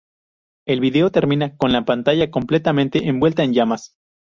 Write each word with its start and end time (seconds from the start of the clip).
El 0.65 0.79
vídeo 0.79 1.11
termina 1.11 1.55
con 1.57 1.71
la 1.73 1.85
pantalla 1.85 2.31
completamente 2.31 3.07
envuelta 3.07 3.43
en 3.43 3.53
llamas. 3.53 3.93